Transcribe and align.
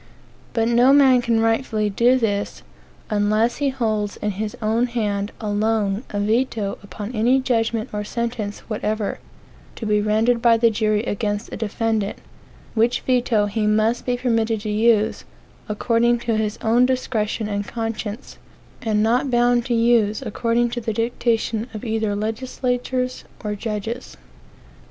But 0.53 0.67
no 0.67 0.91
man 0.93 1.21
can 1.21 1.41
rightfully 1.41 1.87
do 1.91 2.17
this, 2.17 2.63
unless 3.11 3.57
he 3.57 3.69
hold 3.69 4.17
in 4.19 4.31
his 4.31 4.57
own 4.59 4.87
hand 4.87 5.31
alone 5.39 6.03
a 6.09 6.19
veto 6.19 6.79
upon 6.81 7.11
any 7.13 7.39
judgment 7.39 7.87
or 7.93 8.03
sentence 8.03 8.61
whatever 8.61 9.19
to 9.75 9.85
be 9.85 10.01
rendered 10.01 10.41
by 10.41 10.57
the 10.57 10.71
jury 10.71 11.03
against 11.03 11.53
a 11.53 11.55
defendant, 11.57 12.17
which 12.73 13.01
veto 13.01 13.45
he 13.45 13.67
must 13.67 14.07
be 14.07 14.17
permitted 14.17 14.61
to 14.61 14.71
use 14.71 15.23
according 15.69 16.17
to 16.21 16.35
his 16.35 16.57
own 16.63 16.87
discretion 16.87 17.47
and 17.47 17.67
conscience, 17.67 18.39
and 18.81 19.03
not 19.03 19.29
bound 19.29 19.67
to 19.67 19.75
use 19.75 20.23
according 20.23 20.71
to 20.71 20.81
the 20.81 20.93
dictation 20.93 21.67
of 21.75 21.85
either 21.85 22.15
legislatures 22.15 23.23
or 23.43 23.53
judges. 23.53 24.17